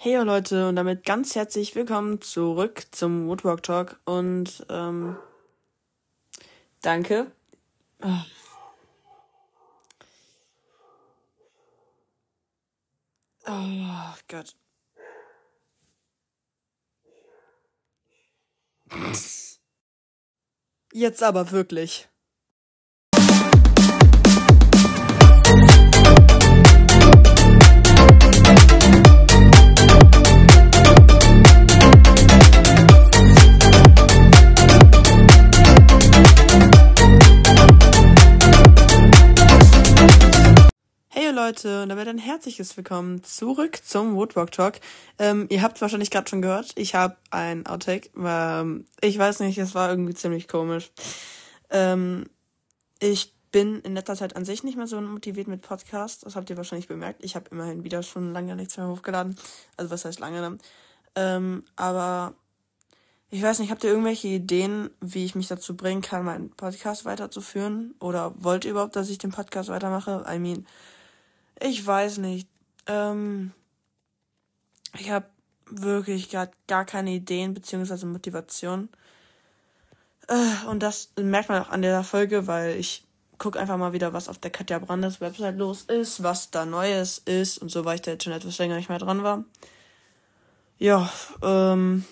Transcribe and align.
Hey 0.00 0.14
Leute 0.14 0.68
und 0.68 0.76
damit 0.76 1.04
ganz 1.04 1.34
herzlich 1.34 1.74
willkommen 1.74 2.20
zurück 2.20 2.84
zum 2.92 3.26
Woodwalk 3.26 3.64
Talk 3.64 3.98
und 4.04 4.64
ähm, 4.68 5.16
danke. 6.82 7.32
Oh. 8.00 8.06
oh 13.48 14.14
Gott. 14.28 14.54
Jetzt 20.92 21.24
aber 21.24 21.50
wirklich. 21.50 22.08
Leute 41.48 41.82
und 41.82 41.88
damit 41.88 42.06
ein 42.06 42.18
herzliches 42.18 42.76
Willkommen 42.76 43.24
zurück 43.24 43.78
zum 43.82 44.16
Woodwalk 44.16 44.52
Talk. 44.52 44.74
Ähm, 45.18 45.46
ihr 45.48 45.62
habt 45.62 45.80
wahrscheinlich 45.80 46.10
gerade 46.10 46.28
schon 46.28 46.42
gehört, 46.42 46.72
ich 46.74 46.94
habe 46.94 47.16
ein 47.30 47.66
Outtake. 47.66 48.10
Ähm, 48.18 48.84
ich 49.00 49.18
weiß 49.18 49.40
nicht, 49.40 49.56
es 49.56 49.74
war 49.74 49.88
irgendwie 49.88 50.12
ziemlich 50.12 50.46
komisch. 50.46 50.92
Ähm, 51.70 52.26
ich 53.00 53.32
bin 53.50 53.80
in 53.80 53.94
letzter 53.94 54.14
Zeit 54.14 54.36
an 54.36 54.44
sich 54.44 54.62
nicht 54.62 54.76
mehr 54.76 54.86
so 54.86 55.00
motiviert 55.00 55.48
mit 55.48 55.62
Podcasts. 55.62 56.20
Das 56.22 56.36
habt 56.36 56.50
ihr 56.50 56.58
wahrscheinlich 56.58 56.86
bemerkt. 56.86 57.24
Ich 57.24 57.34
habe 57.34 57.48
immerhin 57.50 57.82
wieder 57.82 58.02
schon 58.02 58.34
lange 58.34 58.54
nichts 58.54 58.76
mehr 58.76 58.88
hochgeladen. 58.88 59.38
Also 59.78 59.90
was 59.90 60.04
heißt 60.04 60.20
lange? 60.20 60.42
Ne? 60.42 60.58
Ähm, 61.14 61.64
aber 61.76 62.34
ich 63.30 63.42
weiß 63.42 63.60
nicht, 63.60 63.70
habt 63.70 63.84
ihr 63.84 63.90
irgendwelche 63.90 64.28
Ideen, 64.28 64.90
wie 65.00 65.24
ich 65.24 65.34
mich 65.34 65.48
dazu 65.48 65.74
bringen 65.74 66.02
kann, 66.02 66.26
meinen 66.26 66.50
Podcast 66.50 67.06
weiterzuführen? 67.06 67.94
Oder 68.00 68.34
wollt 68.36 68.66
ihr 68.66 68.72
überhaupt, 68.72 68.96
dass 68.96 69.08
ich 69.08 69.16
den 69.16 69.30
Podcast 69.30 69.70
weitermache? 69.70 70.26
I 70.30 70.38
mean, 70.38 70.66
ich 71.60 71.86
weiß 71.86 72.18
nicht. 72.18 72.48
Ähm, 72.86 73.52
ich 74.98 75.10
habe 75.10 75.26
wirklich 75.66 76.30
gar, 76.30 76.50
gar 76.66 76.84
keine 76.84 77.10
Ideen 77.10 77.54
beziehungsweise 77.54 78.06
Motivation. 78.06 78.88
Äh, 80.28 80.66
und 80.68 80.82
das 80.82 81.10
merkt 81.16 81.48
man 81.48 81.62
auch 81.62 81.70
an 81.70 81.82
der 81.82 82.02
Folge, 82.04 82.46
weil 82.46 82.76
ich 82.76 83.04
gucke 83.38 83.58
einfach 83.58 83.76
mal 83.76 83.92
wieder, 83.92 84.12
was 84.12 84.28
auf 84.28 84.38
der 84.38 84.50
Katja 84.50 84.78
Brandes 84.78 85.20
Website 85.20 85.56
los 85.56 85.82
ist, 85.82 86.22
was 86.22 86.50
da 86.50 86.64
Neues 86.64 87.18
ist 87.18 87.58
und 87.58 87.70
so, 87.70 87.84
weil 87.84 87.96
ich 87.96 88.02
da 88.02 88.10
jetzt 88.12 88.24
schon 88.24 88.32
etwas 88.32 88.58
länger 88.58 88.76
nicht 88.76 88.88
mehr 88.88 88.98
dran 88.98 89.22
war. 89.22 89.44
Ja, 90.78 91.10
ähm, 91.42 92.04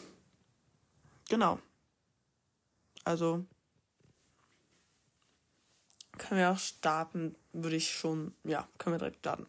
genau. 1.29 1.59
Also, 3.05 3.45
können 6.19 6.41
wir 6.41 6.51
auch 6.51 6.59
starten, 6.59 7.35
würde 7.53 7.77
ich 7.77 7.91
schon, 7.93 8.33
ja, 8.45 8.67
können 8.79 8.95
wir 8.95 8.99
direkt 8.99 9.19
starten. 9.19 9.47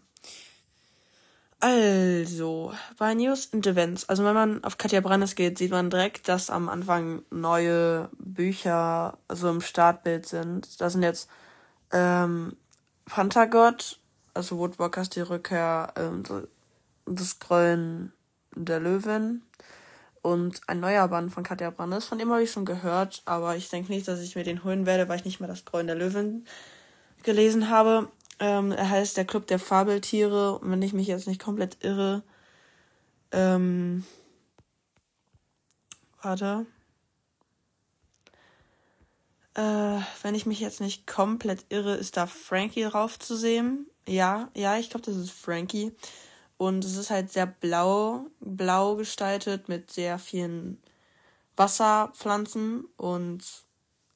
Also, 1.60 2.74
bei 3.00 3.16
News 3.16 3.50
and 3.52 3.66
Events, 3.66 4.08
also 4.08 4.24
wenn 4.24 4.36
man 4.36 4.64
auf 4.64 4.78
Katja 4.78 5.02
Brandes 5.02 5.34
geht, 5.34 5.58
sieht 5.58 5.72
man 5.72 5.90
direkt, 5.90 6.28
dass 6.28 6.52
am 6.52 6.70
Anfang 6.70 7.24
neue 7.32 8.10
Bücher 8.20 9.18
so 9.28 9.50
im 9.50 9.62
Startbild 9.62 10.28
sind. 10.28 10.80
Da 10.80 10.92
sind 10.92 11.02
jetzt 11.02 11.30
ähm, 11.92 12.56
Panthergott, 13.06 14.00
also 14.36 14.60
Woodwalkers 14.60 15.10
die 15.10 15.22
Rückkehr 15.22 15.94
ähm, 15.96 16.24
des 17.08 17.40
Grollen 17.40 18.14
der 18.56 18.80
Löwen 18.80 19.44
und 20.28 20.62
ein 20.68 20.80
neuer 20.80 21.08
Band 21.08 21.32
von 21.32 21.44
Katja 21.44 21.70
Brandes, 21.70 22.06
von 22.06 22.18
dem 22.18 22.32
habe 22.32 22.44
ich 22.44 22.52
schon 22.52 22.66
gehört, 22.66 23.22
aber 23.26 23.56
ich 23.56 23.70
denke 23.70 23.92
nicht, 23.92 24.08
dass 24.08 24.20
ich 24.20 24.36
mir 24.36 24.44
den 24.44 24.64
holen 24.64 24.86
werde, 24.86 25.08
weil 25.08 25.20
ich 25.20 25.26
nicht 25.26 25.40
mehr 25.40 25.48
das 25.48 25.64
Grollen 25.64 25.88
der 25.88 25.96
Löwen 25.96 26.46
gelesen 27.24 27.70
habe. 27.70 28.12
Ähm, 28.40 28.72
er 28.72 28.90
heißt 28.90 29.16
Der 29.18 29.26
Club 29.26 29.48
der 29.48 29.60
Fabeltiere. 29.60 30.60
Und 30.60 30.72
wenn 30.72 30.82
ich 30.82 30.94
mich 30.94 31.08
jetzt 31.08 31.28
nicht 31.28 31.42
komplett 31.42 31.78
irre, 31.84 32.24
ähm, 33.32 34.04
warte. 36.22 36.66
Äh, 39.56 40.00
wenn 40.22 40.36
ich 40.36 40.46
mich 40.46 40.60
jetzt 40.60 40.82
nicht 40.82 41.08
komplett 41.08 41.66
irre, 41.70 41.96
ist 41.96 42.18
da 42.18 42.28
Frankie 42.28 42.84
drauf 42.84 43.18
zu 43.18 43.36
sehen. 43.36 43.88
Ja, 44.08 44.50
ja, 44.54 44.78
ich 44.78 44.90
glaube, 44.90 45.06
das 45.06 45.16
ist 45.16 45.32
Frankie. 45.32 45.94
Und 46.58 46.84
es 46.84 46.98
ist 46.98 47.10
halt 47.10 47.32
sehr 47.32 47.46
blau, 47.46 48.26
blau 48.40 48.96
gestaltet 48.96 49.70
mit 49.70 49.92
sehr 49.92 50.18
vielen 50.18 50.82
Wasserpflanzen 51.56 52.86
und 52.98 53.44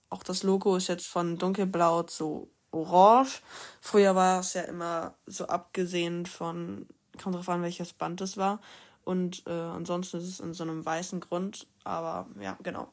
auch 0.09 0.24
das 0.24 0.44
Logo 0.44 0.75
ist 0.75 0.88
jetzt 0.88 1.07
von 1.07 1.38
dunkelblau 1.38 2.03
zu 2.03 2.50
orange. 2.72 3.41
Früher 3.79 4.16
war 4.16 4.40
es 4.40 4.53
ja 4.53 4.63
immer 4.63 5.16
so 5.25 5.47
abgesehen 5.47 6.25
von, 6.25 6.88
kommt 7.22 7.35
drauf 7.35 7.50
an, 7.50 7.62
welches 7.62 7.94
Band 7.94 8.22
es 8.22 8.38
war. 8.38 8.59
Und 9.03 9.44
äh, 9.47 9.52
ansonsten 9.52 10.18
ist 10.18 10.28
es 10.28 10.40
in 10.40 10.53
so 10.53 10.63
einem 10.63 10.85
weißen 10.85 11.22
Grund. 11.22 11.66
Aber 11.84 12.28
ja, 12.40 12.58
genau. 12.62 12.90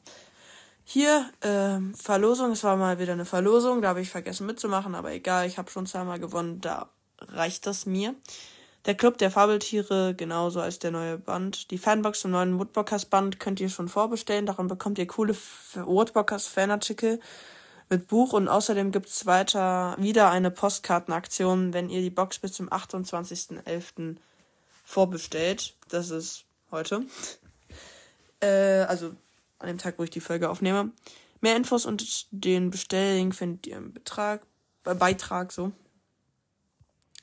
Hier, 0.85 1.29
äh, 1.41 1.79
Verlosung, 1.95 2.51
es 2.51 2.63
war 2.63 2.75
mal 2.77 2.99
wieder 2.99 3.13
eine 3.13 3.25
Verlosung, 3.25 3.81
da 3.81 3.89
habe 3.89 4.01
ich 4.01 4.09
vergessen 4.09 4.47
mitzumachen, 4.47 4.95
aber 4.95 5.11
egal, 5.11 5.45
ich 5.45 5.59
habe 5.59 5.69
schon 5.69 5.85
zweimal 5.85 6.19
gewonnen, 6.19 6.61
da 6.61 6.89
reicht 7.19 7.67
das 7.67 7.85
mir. 7.85 8.15
Der 8.89 8.97
Club 8.97 9.19
der 9.19 9.29
Fabeltiere, 9.29 10.15
genauso 10.15 10.61
als 10.61 10.79
der 10.79 10.89
neue 10.89 11.19
Band. 11.19 11.69
Die 11.69 11.77
Fanbox 11.77 12.21
zum 12.21 12.31
neuen 12.31 12.57
Woodbockers 12.57 13.05
Band 13.05 13.39
könnt 13.39 13.59
ihr 13.59 13.69
schon 13.69 13.87
vorbestellen, 13.87 14.47
daran 14.47 14.67
bekommt 14.67 14.97
ihr 14.97 15.05
coole 15.05 15.35
Woodbockers 15.75 16.47
Fanartikel 16.47 17.19
mit 17.91 18.07
Buch 18.07 18.33
und 18.33 18.47
außerdem 18.47 18.91
gibt's 18.91 19.27
weiter 19.27 19.95
wieder 19.99 20.31
eine 20.31 20.49
Postkartenaktion, 20.49 21.71
wenn 21.71 21.91
ihr 21.91 22.01
die 22.01 22.09
Box 22.09 22.39
bis 22.39 22.53
zum 22.53 22.67
28.11. 22.69 24.15
vorbestellt. 24.83 25.75
Das 25.89 26.09
ist 26.09 26.45
heute. 26.71 27.05
Äh, 28.41 28.85
also 28.87 29.11
an 29.59 29.67
dem 29.67 29.77
Tag, 29.77 29.99
wo 29.99 30.03
ich 30.03 30.09
die 30.09 30.21
Folge 30.21 30.49
aufnehme. 30.49 30.93
Mehr 31.41 31.57
Infos 31.57 31.85
und 31.85 32.25
den 32.31 32.71
Bestelllink 32.71 33.35
findet 33.35 33.67
ihr 33.67 33.75
im 33.75 33.93
Betrag, 33.93 34.47
äh, 34.85 34.95
Beitrag 34.95 35.51
so. 35.51 35.73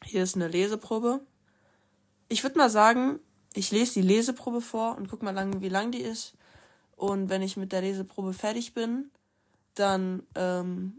Hier 0.04 0.22
ist 0.22 0.36
eine 0.36 0.46
Leseprobe. 0.46 1.22
Ich 2.28 2.42
würde 2.42 2.58
mal 2.58 2.70
sagen, 2.70 3.20
ich 3.54 3.70
lese 3.70 3.94
die 3.94 4.02
Leseprobe 4.02 4.60
vor 4.60 4.96
und 4.96 5.08
guck 5.08 5.22
mal 5.22 5.34
lang, 5.34 5.60
wie 5.60 5.68
lang 5.68 5.92
die 5.92 6.02
ist. 6.02 6.34
Und 6.96 7.28
wenn 7.28 7.42
ich 7.42 7.56
mit 7.56 7.72
der 7.72 7.82
Leseprobe 7.82 8.32
fertig 8.32 8.74
bin, 8.74 9.10
dann 9.74 10.22
ähm, 10.34 10.94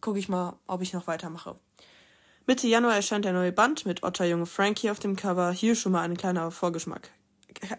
gucke 0.00 0.18
ich 0.18 0.28
mal, 0.28 0.58
ob 0.66 0.82
ich 0.82 0.92
noch 0.92 1.06
weitermache. 1.06 1.56
Mitte 2.46 2.68
Januar 2.68 2.94
erscheint 2.94 3.24
der 3.24 3.32
neue 3.32 3.50
Band 3.52 3.86
mit 3.86 4.04
Otter 4.04 4.24
Junge 4.24 4.46
Frankie 4.46 4.90
auf 4.90 5.00
dem 5.00 5.16
Cover. 5.16 5.50
Hier 5.50 5.74
schon 5.74 5.92
mal 5.92 6.02
ein 6.02 6.16
kleiner 6.16 6.50
Vorgeschmack. 6.50 7.10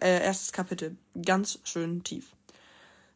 Äh, 0.01 0.23
erstes 0.23 0.51
Kapitel. 0.51 0.97
Ganz 1.25 1.59
schön 1.63 2.03
tief. 2.03 2.35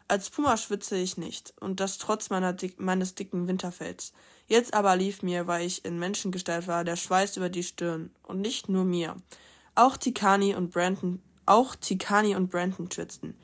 Als 0.07 0.29
Puma 0.29 0.55
schwitze 0.57 0.95
ich 0.95 1.17
nicht. 1.17 1.53
Und 1.59 1.79
das 1.79 1.97
trotz 1.97 2.29
dick 2.29 2.79
meines 2.79 3.15
dicken 3.15 3.47
Winterfells. 3.47 4.13
Jetzt 4.47 4.73
aber 4.73 4.95
lief 4.95 5.23
mir, 5.23 5.47
weil 5.47 5.65
ich 5.65 5.83
in 5.83 5.99
Menschengestalt 5.99 6.67
war, 6.67 6.83
der 6.83 6.95
Schweiß 6.95 7.37
über 7.37 7.49
die 7.49 7.63
Stirn. 7.63 8.11
Und 8.23 8.41
nicht 8.41 8.69
nur 8.69 8.85
mir. 8.85 9.15
Auch 9.75 9.97
Tikani 9.97 10.55
und 10.55 10.71
Brandon, 10.71 11.21
auch 11.45 11.75
Tikani 11.75 12.35
und 12.35 12.49
Brandon 12.49 12.91
schwitzten 12.91 13.35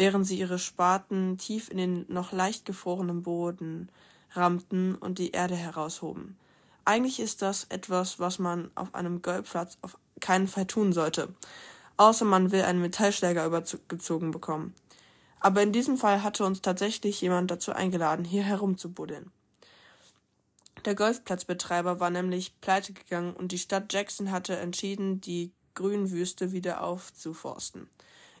während 0.00 0.26
sie 0.26 0.38
ihre 0.38 0.58
Spaten 0.58 1.36
tief 1.36 1.70
in 1.70 1.76
den 1.76 2.06
noch 2.08 2.32
leicht 2.32 2.64
gefrorenen 2.64 3.22
Boden 3.22 3.90
rammten 4.32 4.94
und 4.94 5.18
die 5.18 5.32
Erde 5.32 5.56
heraushoben. 5.56 6.38
Eigentlich 6.86 7.20
ist 7.20 7.42
das 7.42 7.64
etwas, 7.64 8.18
was 8.18 8.38
man 8.38 8.70
auf 8.74 8.94
einem 8.94 9.20
Golfplatz 9.20 9.76
auf 9.82 9.98
keinen 10.20 10.48
Fall 10.48 10.66
tun 10.66 10.94
sollte, 10.94 11.28
außer 11.98 12.24
man 12.24 12.50
will 12.50 12.62
einen 12.62 12.80
Metallschläger 12.80 13.44
übergezogen 13.44 14.30
bekommen. 14.30 14.74
Aber 15.40 15.62
in 15.62 15.72
diesem 15.72 15.98
Fall 15.98 16.22
hatte 16.22 16.46
uns 16.46 16.62
tatsächlich 16.62 17.20
jemand 17.20 17.50
dazu 17.50 17.72
eingeladen, 17.72 18.24
hier 18.24 18.42
herumzubuddeln. 18.42 19.30
Der 20.86 20.94
Golfplatzbetreiber 20.94 22.00
war 22.00 22.08
nämlich 22.08 22.58
pleite 22.62 22.94
gegangen 22.94 23.34
und 23.34 23.52
die 23.52 23.58
Stadt 23.58 23.92
Jackson 23.92 24.30
hatte 24.30 24.56
entschieden, 24.56 25.20
die 25.20 25.52
Grünwüste 25.74 26.52
wieder 26.52 26.82
aufzuforsten. 26.82 27.88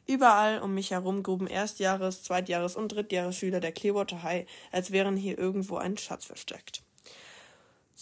Überall 0.06 0.60
um 0.60 0.74
mich 0.74 0.90
herum 0.90 1.22
gruben 1.22 1.46
Erstjahres-, 1.46 2.22
Zweitjahres- 2.24 2.76
und 2.76 2.88
Drittjahresschüler 2.88 3.60
der 3.60 3.72
Clearwater 3.72 4.22
High, 4.22 4.46
als 4.72 4.90
wären 4.90 5.16
hier 5.16 5.38
irgendwo 5.38 5.76
ein 5.76 5.96
Schatz 5.96 6.24
versteckt. 6.24 6.82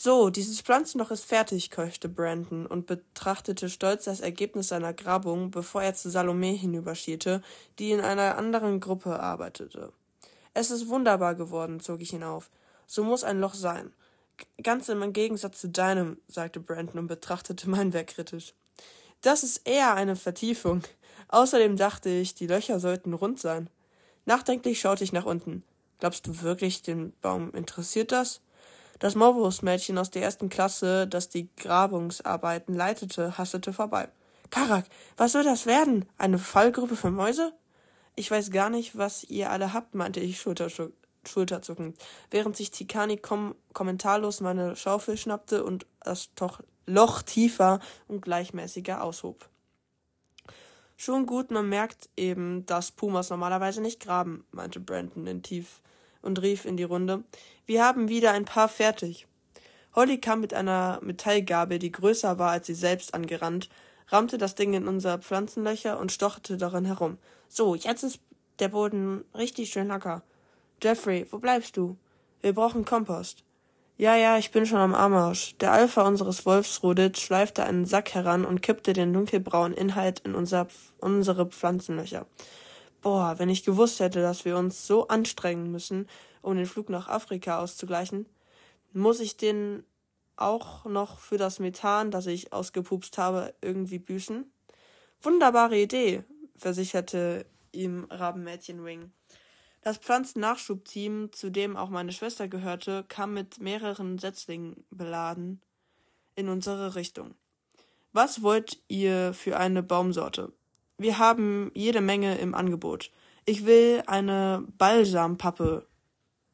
So, 0.01 0.31
dieses 0.31 0.61
Pflanzenloch 0.61 1.11
ist 1.11 1.25
fertig, 1.25 1.71
keuchte 1.71 2.09
Brandon 2.09 2.67
und 2.67 2.87
betrachtete 2.87 3.69
stolz 3.69 4.05
das 4.05 4.21
Ergebnis 4.21 4.69
seiner 4.69 4.93
Grabung, 4.93 5.51
bevor 5.51 5.83
er 5.83 5.93
zu 5.93 6.09
Salome 6.09 6.53
hinüberschierte, 6.53 7.43
die 7.81 7.91
in 7.91 8.01
einer 8.01 8.39
anderen 8.39 8.79
Gruppe 8.79 9.19
arbeitete. 9.19 9.93
Es 10.55 10.71
ist 10.71 10.89
wunderbar 10.89 11.35
geworden, 11.35 11.81
zog 11.81 12.01
ich 12.01 12.13
ihn 12.13 12.23
auf. 12.23 12.49
So 12.87 13.03
muss 13.03 13.25
ein 13.25 13.41
Loch 13.41 13.55
sein. 13.55 13.93
Ganz 14.63 14.89
im 14.89 15.13
Gegensatz 15.13 15.61
zu 15.61 15.69
deinem, 15.69 16.19
sagte 16.29 16.61
Brandon 16.61 17.01
und 17.01 17.07
betrachtete 17.09 17.69
mein 17.69 17.93
Werk 17.93 18.07
kritisch. 18.07 18.55
Das 19.21 19.43
ist 19.43 19.67
eher 19.67 19.95
eine 19.95 20.17
Vertiefung. 20.17 20.83
Außerdem 21.29 21.77
dachte 21.77 22.09
ich, 22.09 22.35
die 22.35 22.47
Löcher 22.47 22.79
sollten 22.79 23.13
rund 23.13 23.41
sein. 23.41 23.69
Nachdenklich 24.27 24.81
schaute 24.81 25.05
ich 25.05 25.13
nach 25.13 25.27
unten. 25.27 25.65
Glaubst 25.99 26.27
du 26.27 26.43
wirklich, 26.43 26.83
den 26.83 27.13
Baum 27.21 27.53
interessiert 27.53 28.13
das? 28.13 28.41
Das 28.99 29.15
Morbus-Mädchen 29.15 29.99
aus 29.99 30.11
der 30.11 30.23
ersten 30.23 30.49
Klasse, 30.49 31.07
das 31.07 31.29
die 31.29 31.49
Grabungsarbeiten 31.57 32.75
leitete, 32.75 33.39
hastete 33.39 33.73
vorbei. 33.73 34.09
Karak, 34.51 34.87
was 35.17 35.33
soll 35.33 35.45
das 35.45 35.67
werden? 35.67 36.05
Eine 36.17 36.39
Fallgruppe 36.39 36.97
für 36.97 37.11
Mäuse? 37.11 37.53
Ich 38.17 38.31
weiß 38.31 38.51
gar 38.51 38.71
nicht, 38.71 38.97
was 38.97 39.25
ihr 39.25 39.51
alle 39.51 39.73
habt, 39.73 39.95
meinte 39.95 40.21
ich 40.21 40.41
schulterzuckend, 40.41 41.97
während 42.31 42.57
sich 42.57 42.71
Tikani 42.71 43.17
kom 43.17 43.55
kommentarlos 43.73 44.41
meine 44.41 44.75
Schaufel 44.75 45.17
schnappte 45.17 45.63
und 45.65 45.87
das 46.03 46.35
Toch 46.35 46.61
Loch 46.89 47.23
tiefer 47.23 47.81
und 48.09 48.23
gleichmäßiger 48.23 49.03
aushob. 49.03 49.49
Schon 50.97 51.27
gut, 51.27 51.53
man 51.53 51.69
merkt 51.69 52.09
eben, 52.17 52.67
dass 52.67 52.91
Pumas 52.91 53.31
normalerweise 53.31 53.81
nicht 53.81 54.01
graben, 54.01 54.45
meinte 54.51 54.81
Brandon 54.81 55.27
in 55.29 55.43
tief 55.43 55.81
und 56.23 56.43
rief 56.43 56.65
in 56.65 56.77
die 56.77 56.85
Runde. 56.85 57.23
Wir 57.67 57.85
haben 57.85 58.09
wieder 58.09 58.33
ein 58.33 58.45
paar 58.45 58.69
fertig. 58.69 59.29
Holly 59.95 60.19
kam 60.19 60.41
mit 60.41 60.55
einer 60.55 60.99
Metallgabel, 61.03 61.79
die 61.79 61.93
größer 61.93 62.39
war 62.39 62.51
als 62.51 62.67
sie 62.67 62.75
selbst, 62.75 63.15
angerannt, 63.15 63.69
rammte 64.09 64.39
das 64.39 64.55
Ding 64.55 64.75
in 64.75 64.89
unser 64.89 65.19
Pflanzenlöcher 65.19 65.99
und 66.01 66.11
stocherte 66.11 66.57
darin 66.57 66.87
herum. 66.87 67.19
So, 67.49 67.75
jetzt 67.75 68.03
ist 68.03 68.21
der 68.59 68.69
Boden 68.69 69.25
richtig 69.35 69.71
schön 69.71 69.89
locker. 69.89 70.23
Jeffrey, 70.83 71.27
wo 71.31 71.39
bleibst 71.39 71.77
du? 71.77 71.97
Wir 72.41 72.55
brauchen 72.55 72.85
Kompost. 72.85 73.45
Ja, 74.01 74.15
ja, 74.15 74.39
ich 74.39 74.53
bin 74.53 74.65
schon 74.65 74.79
am 74.79 74.95
Armarsch. 74.95 75.57
Der 75.57 75.73
Alpha 75.73 76.07
unseres 76.07 76.47
Wolfsrudels 76.47 77.19
schleifte 77.19 77.65
einen 77.65 77.85
Sack 77.85 78.15
heran 78.15 78.45
und 78.45 78.63
kippte 78.63 78.93
den 78.93 79.13
dunkelbraunen 79.13 79.77
Inhalt 79.77 80.21
in 80.21 80.37
unser, 80.37 80.69
unsere 81.01 81.47
Pflanzenlöcher. 81.47 82.25
Boah, 83.03 83.41
wenn 83.41 83.49
ich 83.49 83.65
gewusst 83.65 83.99
hätte, 83.99 84.23
dass 84.23 84.45
wir 84.45 84.57
uns 84.57 84.87
so 84.87 85.09
anstrengen 85.09 85.73
müssen, 85.73 86.09
um 86.43 86.55
den 86.55 86.67
Flug 86.67 86.91
nach 86.91 87.09
Afrika 87.09 87.59
auszugleichen, 87.59 88.27
muss 88.93 89.19
ich 89.19 89.37
den 89.37 89.83
auch 90.37 90.85
noch 90.85 91.19
für 91.19 91.37
das 91.37 91.59
Methan, 91.59 92.13
das 92.13 92.27
ich 92.27 92.53
ausgepupst 92.53 93.19
habe, 93.19 93.53
irgendwie 93.63 93.99
büßen? 93.99 94.49
Wunderbare 95.23 95.77
Idee, 95.77 96.23
versicherte 96.55 97.47
ihm 97.73 98.07
Rabenmädchen 98.11 98.85
Wing. 98.85 99.11
Das 99.89 99.97
Pflanzennachschubteam, 99.97 101.33
zu 101.33 101.49
dem 101.49 101.75
auch 101.75 101.89
meine 101.89 102.13
Schwester 102.13 102.47
gehörte, 102.47 103.07
kam 103.09 103.33
mit 103.33 103.59
mehreren 103.59 104.19
Setzlingen 104.19 104.85
beladen 104.91 105.63
in 106.35 106.51
unsere 106.51 106.95
Richtung. 106.95 107.35
Was 108.13 108.43
wollt 108.43 108.83
ihr 108.89 109.33
für 109.33 109.57
eine 109.57 109.83
Baumsorte? 109.83 110.53
Wir 110.99 111.17
haben 111.17 111.71
jede 111.73 112.03
Menge 112.03 112.37
im 112.37 112.55
Angebot. 112.55 113.11
Ich 113.47 113.65
will 113.65 114.03
eine 114.07 114.63
Balsampappe. 114.77 115.87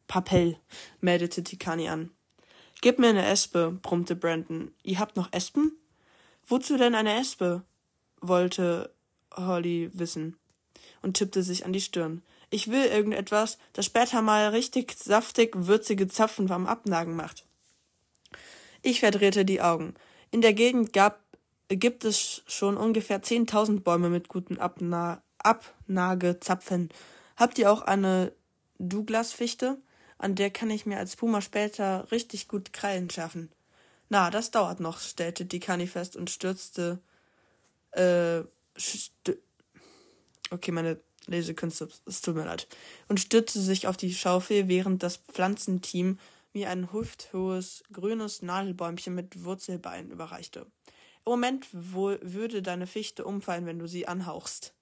Papell, 0.07 0.57
meldete 1.01 1.43
Tikani 1.43 1.89
an. 1.89 2.13
Gib 2.83 3.01
mir 3.01 3.09
eine 3.09 3.27
Espe, 3.27 3.77
brummte 3.83 4.15
Brandon. 4.15 4.71
Ihr 4.85 5.01
habt 5.01 5.17
noch 5.17 5.33
Espen? 5.33 5.73
Wozu 6.47 6.77
denn 6.77 6.95
eine 6.95 7.19
Espe? 7.19 7.65
wollte 8.21 8.95
Holly 9.35 9.91
wissen 9.93 10.37
und 11.03 11.17
tippte 11.17 11.43
sich 11.43 11.67
an 11.67 11.73
die 11.73 11.81
Stirn. 11.81 12.23
Ich 12.51 12.69
will 12.71 12.85
irgendetwas, 12.85 13.59
das 13.73 13.87
später 13.87 14.23
mal 14.23 14.49
richtig 14.49 14.95
saftig 14.97 15.53
würzige 15.55 16.09
Zapfen 16.09 16.47
beim 16.47 16.67
Abnagen 16.67 17.17
macht. 17.17 17.45
Ich 18.83 19.01
verdrehte 19.01 19.45
die 19.45 19.63
Augen. 19.63 19.95
In 20.31 20.41
der 20.41 20.53
Gegend 20.53 20.93
gab, 20.93 21.21
gibt 21.69 22.05
es 22.05 22.43
schon 22.47 22.77
ungefähr 22.77 23.23
10.000 23.23 23.81
Bäume 23.81 24.11
mit 24.11 24.29
guten 24.29 24.59
Abna 24.59 25.23
Abnagezapfen. 25.39 26.89
Habt 27.37 27.59
ihr 27.59 27.71
auch 27.71 27.83
eine 27.83 28.33
Douglas-Fichte? 28.79 29.79
An 30.19 30.35
der 30.35 30.51
kann 30.51 30.71
ich 30.71 30.87
mir 30.87 30.99
als 30.99 31.17
Puma 31.17 31.41
später 31.41 32.11
richtig 32.11 32.49
gut 32.49 32.73
Krallen 32.73 33.11
schärfen. 33.11 33.51
Na, 34.09 34.31
das 34.31 34.51
dauert 34.51 34.81
noch, 34.81 35.01
stellte 35.01 35.45
die 35.45 35.61
Kani 35.61 35.87
fest 35.87 36.17
und 36.17 36.31
stürzte. 36.31 37.01
Äh, 37.91 38.43
stü 38.77 39.37
okay, 40.51 40.73
meine 40.73 40.99
Lesekünste, 41.27 41.89
es 42.07 42.21
tut 42.21 42.37
mir 42.37 42.45
leid, 42.45 42.67
und 43.09 43.21
stützte 43.21 43.61
sich 43.61 43.87
auf 43.87 43.97
die 43.97 44.15
Schaufel, 44.15 44.69
während 44.69 45.03
das 45.03 45.17
Pflanzenteam 45.17 46.19
mir 46.53 46.71
ein 46.71 46.93
hüfthohes, 46.93 47.83
grünes 47.93 48.43
Nadelbäumchen 48.43 49.15
mit 49.15 49.45
Wurzelbein 49.45 50.11
überreichte. 50.11 50.67
Im 51.27 51.33
Moment 51.33 51.67
wohl 51.73 52.21
würde 52.23 52.63
deine 52.63 52.87
Fichte 52.87 53.25
umfallen, 53.25 53.67
wenn 53.67 53.79
du 53.79 53.89
sie 53.89 54.07
anhauchst. 54.07 54.75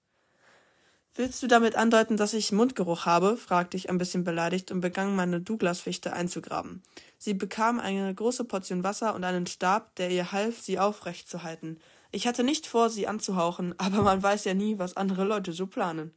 Willst 1.15 1.43
du 1.43 1.47
damit 1.47 1.75
andeuten, 1.75 2.17
dass 2.17 2.33
ich 2.33 2.51
Mundgeruch 2.51 3.05
habe? 3.05 3.37
fragte 3.37 3.77
ich 3.77 3.89
ein 3.89 3.99
bisschen 3.99 4.23
beleidigt 4.23 4.71
und 4.71 4.81
begann 4.81 5.15
meine 5.15 5.41
Douglas-Fichte 5.41 6.11
einzugraben. 6.11 6.81
Sie 7.19 7.35
bekam 7.35 7.79
eine 7.79 8.13
große 8.13 8.45
Portion 8.45 8.83
Wasser 8.83 9.13
und 9.13 9.23
einen 9.23 9.45
Stab, 9.45 9.95
der 9.95 10.09
ihr 10.09 10.31
half, 10.31 10.59
sie 10.59 10.79
aufrecht 10.79 11.29
zu 11.29 11.43
halten. 11.43 11.77
Ich 12.11 12.25
hatte 12.25 12.43
nicht 12.43 12.65
vor, 12.65 12.89
sie 12.89 13.07
anzuhauchen, 13.07 13.73
aber 13.77 14.01
man 14.01 14.21
weiß 14.21 14.45
ja 14.45 14.55
nie, 14.55 14.79
was 14.79 14.97
andere 14.97 15.23
Leute 15.23 15.53
so 15.53 15.67
planen. 15.67 16.13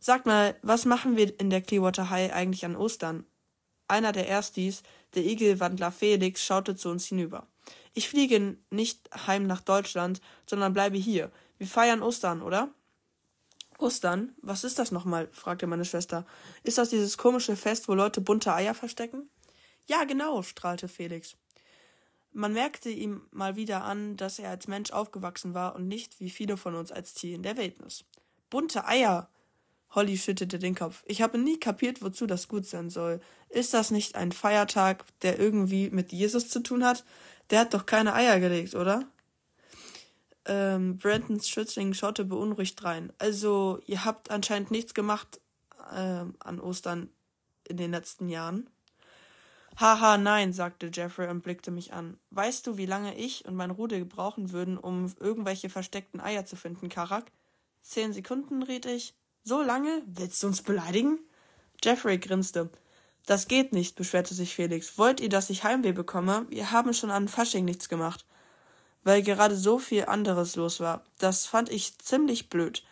Sag 0.00 0.26
mal, 0.26 0.56
was 0.62 0.84
machen 0.84 1.16
wir 1.16 1.38
in 1.40 1.50
der 1.50 1.62
Clearwater 1.62 2.10
High 2.10 2.32
eigentlich 2.32 2.64
an 2.64 2.76
Ostern? 2.76 3.24
Einer 3.88 4.12
der 4.12 4.28
Erstis, 4.28 4.82
der 5.14 5.24
Igelwandler 5.24 5.92
Felix, 5.92 6.44
schaute 6.44 6.76
zu 6.76 6.88
uns 6.88 7.06
hinüber. 7.06 7.46
Ich 7.92 8.08
fliege 8.08 8.56
nicht 8.70 9.08
heim 9.26 9.46
nach 9.46 9.60
Deutschland, 9.60 10.20
sondern 10.48 10.72
bleibe 10.72 10.96
hier. 10.96 11.30
Wir 11.58 11.66
feiern 11.66 12.02
Ostern, 12.02 12.42
oder? 12.42 12.70
Ostern? 13.78 14.34
Was 14.42 14.64
ist 14.64 14.78
das 14.78 14.90
nochmal? 14.90 15.28
fragte 15.32 15.66
meine 15.66 15.84
Schwester. 15.84 16.26
Ist 16.62 16.78
das 16.78 16.90
dieses 16.90 17.18
komische 17.18 17.56
Fest, 17.56 17.88
wo 17.88 17.94
Leute 17.94 18.20
bunte 18.20 18.52
Eier 18.52 18.74
verstecken? 18.74 19.28
Ja, 19.86 20.04
genau, 20.04 20.42
strahlte 20.42 20.88
Felix. 20.88 21.36
Man 22.32 22.52
merkte 22.52 22.90
ihm 22.90 23.22
mal 23.30 23.54
wieder 23.54 23.84
an, 23.84 24.16
dass 24.16 24.40
er 24.40 24.50
als 24.50 24.66
Mensch 24.66 24.90
aufgewachsen 24.90 25.54
war 25.54 25.76
und 25.76 25.86
nicht 25.86 26.18
wie 26.18 26.30
viele 26.30 26.56
von 26.56 26.74
uns 26.74 26.90
als 26.90 27.14
Tier 27.14 27.36
in 27.36 27.44
der 27.44 27.56
Wildnis. 27.56 28.04
Bunte 28.50 28.86
Eier, 28.86 29.28
Holly 29.94 30.16
schüttelte 30.16 30.58
den 30.58 30.74
Kopf. 30.74 31.02
Ich 31.06 31.22
habe 31.22 31.38
nie 31.38 31.58
kapiert, 31.58 32.02
wozu 32.02 32.26
das 32.26 32.48
gut 32.48 32.66
sein 32.66 32.90
soll. 32.90 33.20
Ist 33.48 33.74
das 33.74 33.90
nicht 33.90 34.16
ein 34.16 34.32
Feiertag, 34.32 35.04
der 35.22 35.38
irgendwie 35.38 35.90
mit 35.90 36.12
Jesus 36.12 36.48
zu 36.48 36.60
tun 36.60 36.84
hat? 36.84 37.04
Der 37.50 37.60
hat 37.60 37.74
doch 37.74 37.86
keine 37.86 38.14
Eier 38.14 38.40
gelegt, 38.40 38.74
oder? 38.74 39.06
Ähm, 40.46 40.98
Brandons 40.98 41.48
Schützling 41.48 41.94
schaute 41.94 42.24
beunruhigt 42.24 42.82
rein. 42.84 43.12
Also, 43.18 43.80
ihr 43.86 44.04
habt 44.04 44.30
anscheinend 44.30 44.70
nichts 44.70 44.94
gemacht 44.94 45.40
ähm, 45.94 46.34
an 46.40 46.60
Ostern 46.60 47.08
in 47.68 47.76
den 47.76 47.92
letzten 47.92 48.28
Jahren. 48.28 48.68
Haha, 49.76 50.18
nein, 50.18 50.52
sagte 50.52 50.90
Jeffrey 50.92 51.28
und 51.28 51.42
blickte 51.42 51.70
mich 51.70 51.92
an. 51.92 52.18
Weißt 52.30 52.66
du, 52.66 52.76
wie 52.76 52.86
lange 52.86 53.16
ich 53.16 53.44
und 53.44 53.56
mein 53.56 53.70
Rudel 53.70 54.00
gebrauchen 54.00 54.52
würden, 54.52 54.78
um 54.78 55.12
irgendwelche 55.18 55.68
versteckten 55.68 56.20
Eier 56.20 56.44
zu 56.44 56.56
finden, 56.56 56.88
Karak? 56.88 57.32
Zehn 57.80 58.12
Sekunden, 58.12 58.62
riet 58.62 58.86
ich. 58.86 59.14
So 59.46 59.60
lange? 59.60 60.02
Willst 60.06 60.42
du 60.42 60.46
uns 60.46 60.62
beleidigen? 60.62 61.18
Jeffrey 61.82 62.16
grinste. 62.16 62.70
Das 63.26 63.46
geht 63.46 63.74
nicht, 63.74 63.94
beschwerte 63.94 64.32
sich 64.32 64.54
Felix. 64.54 64.96
Wollt 64.96 65.20
ihr, 65.20 65.28
dass 65.28 65.50
ich 65.50 65.64
Heimweh 65.64 65.92
bekomme? 65.92 66.46
Wir 66.48 66.70
haben 66.70 66.94
schon 66.94 67.10
an 67.10 67.28
Fasching 67.28 67.66
nichts 67.66 67.90
gemacht. 67.90 68.24
Weil 69.02 69.22
gerade 69.22 69.54
so 69.54 69.78
viel 69.78 70.06
anderes 70.06 70.56
los 70.56 70.80
war. 70.80 71.04
Das 71.18 71.44
fand 71.44 71.70
ich 71.70 71.98
ziemlich 71.98 72.48
blöd. 72.48 72.84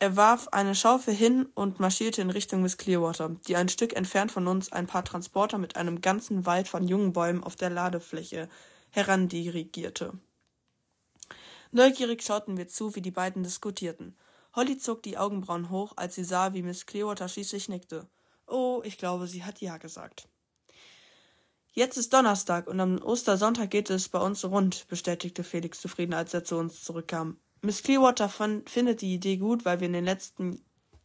Er 0.00 0.16
warf 0.16 0.48
eine 0.48 0.74
Schaufel 0.74 1.14
hin 1.14 1.46
und 1.54 1.78
marschierte 1.78 2.22
in 2.22 2.30
Richtung 2.30 2.62
Miss 2.62 2.76
Clearwater, 2.76 3.36
die 3.46 3.54
ein 3.54 3.68
Stück 3.68 3.94
entfernt 3.94 4.32
von 4.32 4.48
uns 4.48 4.72
ein 4.72 4.88
paar 4.88 5.04
Transporter 5.04 5.58
mit 5.58 5.76
einem 5.76 6.00
ganzen 6.00 6.44
Wald 6.44 6.66
von 6.66 6.88
jungen 6.88 7.12
Bäumen 7.12 7.44
auf 7.44 7.54
der 7.54 7.70
Ladefläche 7.70 8.48
herandirigierte. 8.90 10.14
Neugierig 11.70 12.22
schauten 12.24 12.56
wir 12.56 12.66
zu, 12.66 12.96
wie 12.96 13.02
die 13.02 13.12
beiden 13.12 13.44
diskutierten. 13.44 14.16
Holly 14.54 14.78
zog 14.78 15.02
die 15.02 15.16
Augenbrauen 15.16 15.70
hoch, 15.70 15.92
als 15.96 16.16
sie 16.16 16.24
sah, 16.24 16.54
wie 16.54 16.62
Miss 16.62 16.86
Clearwater 16.86 17.28
schließlich 17.28 17.68
nickte. 17.68 18.08
Oh, 18.46 18.82
ich 18.84 18.98
glaube, 18.98 19.26
sie 19.26 19.44
hat 19.44 19.60
ja 19.60 19.76
gesagt. 19.76 20.28
Jetzt 21.72 21.96
ist 21.96 22.12
Donnerstag 22.12 22.66
und 22.66 22.80
am 22.80 22.98
Ostersonntag 22.98 23.70
geht 23.70 23.90
es 23.90 24.08
bei 24.08 24.18
uns 24.18 24.44
rund, 24.44 24.88
bestätigte 24.88 25.44
Felix 25.44 25.80
zufrieden, 25.80 26.14
als 26.14 26.34
er 26.34 26.42
zu 26.42 26.56
uns 26.56 26.82
zurückkam. 26.82 27.38
Miss 27.62 27.82
Clearwater 27.84 28.28
fand, 28.28 28.68
findet 28.68 29.02
die 29.02 29.14
Idee 29.14 29.36
gut, 29.36 29.64
weil 29.64 29.78
wir 29.78 29.86
in 29.86 29.92
den 29.92 30.04
letzten 30.04 30.64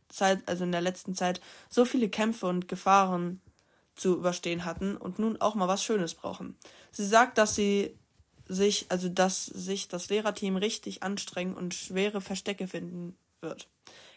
Zeit, 0.09 0.41
also 0.47 0.63
in 0.63 0.71
der 0.71 0.81
letzten 0.81 1.13
Zeit, 1.13 1.39
so 1.69 1.85
viele 1.85 2.09
Kämpfe 2.09 2.47
und 2.47 2.67
Gefahren 2.67 3.41
zu 3.93 4.15
überstehen 4.15 4.65
hatten 4.65 4.97
und 4.97 5.19
nun 5.19 5.39
auch 5.39 5.53
mal 5.53 5.67
was 5.67 5.83
Schönes 5.83 6.15
brauchen. 6.15 6.57
Sie 6.91 7.05
sagt, 7.05 7.37
dass 7.37 7.53
sie 7.53 7.95
sich, 8.47 8.87
also 8.89 9.07
dass 9.07 9.45
sich 9.45 9.87
das 9.87 10.09
Lehrerteam 10.09 10.55
richtig 10.57 11.03
anstrengen 11.03 11.55
und 11.55 11.75
schwere 11.75 12.21
Verstecke 12.21 12.67
finden 12.67 13.15
wird. 13.45 13.69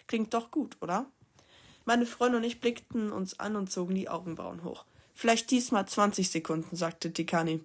Klingt 0.08 0.34
doch 0.34 0.50
gut, 0.50 0.76
oder? 0.80 1.06
Meine 1.84 2.06
Freunde 2.06 2.38
und 2.38 2.44
ich 2.44 2.60
blickten 2.60 3.12
uns 3.12 3.38
an 3.38 3.54
und 3.54 3.70
zogen 3.70 3.94
die 3.94 4.08
Augenbrauen 4.08 4.64
hoch. 4.64 4.84
Vielleicht 5.14 5.50
diesmal 5.50 5.86
20 5.86 6.30
Sekunden, 6.30 6.76
sagte 6.76 7.12
Tikani. 7.12 7.60